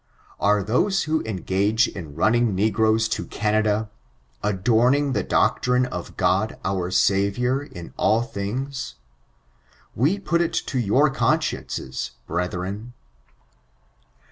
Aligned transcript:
Are 0.39 0.63
diose 0.63 1.03
who 1.03 1.21
engage 1.25 1.87
in 1.87 2.15
runnii^ 2.15 2.51
negroes 2.51 3.07
to 3.09 3.27
Canada, 3.27 3.91
^ 4.43 4.49
adorning 4.49 5.13
the 5.13 5.21
doctrine 5.21 5.85
of 5.85 6.17
Cvod 6.17 6.57
our 6.65 6.89
SaTiour, 6.89 7.71
in 7.71 7.93
all 7.97 8.23
diings 8.23 8.93
f* 8.93 8.95
We 9.93 10.17
put 10.17 10.41
it 10.41 10.53
to 10.53 10.79
your 10.79 11.13
consciences^ 11.13 12.13
Brethren 12.25 12.93